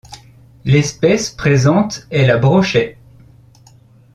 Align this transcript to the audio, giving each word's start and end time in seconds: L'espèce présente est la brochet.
L'espèce 0.65 1.29
présente 1.29 2.07
est 2.09 2.25
la 2.25 2.39
brochet. 2.39 2.97